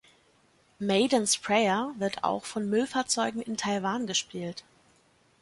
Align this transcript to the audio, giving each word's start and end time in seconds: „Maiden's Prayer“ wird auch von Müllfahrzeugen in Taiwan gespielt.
„Maiden's 0.79 1.37
Prayer“ 1.37 1.93
wird 1.99 2.23
auch 2.23 2.43
von 2.45 2.67
Müllfahrzeugen 2.67 3.39
in 3.39 3.55
Taiwan 3.55 4.07
gespielt. 4.07 4.63